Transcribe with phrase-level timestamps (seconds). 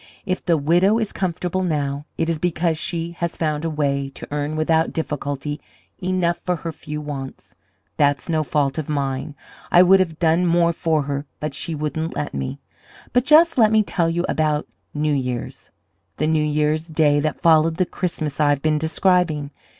[0.25, 4.27] If the widow is comfortable now, it is because she has found a way to
[4.31, 5.61] earn without difficulty
[5.99, 7.53] enough for her few wants.
[7.97, 9.35] That's no fault of mine.
[9.71, 12.57] I would have done more for her, but she wouldn't let me.
[13.13, 15.69] But just let me tell you about New Year's
[16.17, 19.51] the New Year's day that followed the Christmas I've been describing.